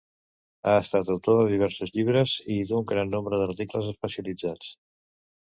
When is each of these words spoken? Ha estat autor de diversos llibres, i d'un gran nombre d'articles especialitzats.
Ha 0.69 0.71
estat 0.85 1.11
autor 1.15 1.37
de 1.39 1.43
diversos 1.51 1.93
llibres, 1.97 2.33
i 2.57 2.57
d'un 2.71 2.89
gran 2.93 3.13
nombre 3.17 3.41
d'articles 3.43 3.93
especialitzats. 3.95 4.73